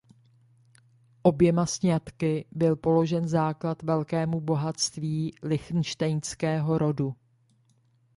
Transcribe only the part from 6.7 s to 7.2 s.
rodu.